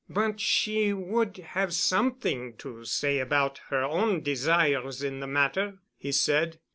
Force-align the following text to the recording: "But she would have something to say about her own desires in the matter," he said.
"But 0.09 0.39
she 0.39 0.93
would 0.93 1.37
have 1.37 1.75
something 1.75 2.55
to 2.57 2.85
say 2.85 3.19
about 3.19 3.59
her 3.69 3.83
own 3.83 4.23
desires 4.23 5.03
in 5.03 5.19
the 5.19 5.27
matter," 5.27 5.77
he 5.95 6.11
said. 6.11 6.57